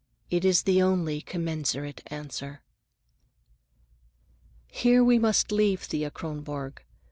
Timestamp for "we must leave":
5.03-5.81